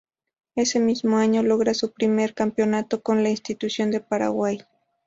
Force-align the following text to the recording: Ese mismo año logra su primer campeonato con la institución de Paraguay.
Ese 0.55 0.79
mismo 0.79 1.17
año 1.19 1.43
logra 1.43 1.75
su 1.75 1.91
primer 1.91 2.33
campeonato 2.33 3.03
con 3.03 3.21
la 3.21 3.29
institución 3.29 3.91
de 3.91 3.99
Paraguay. 3.99 4.57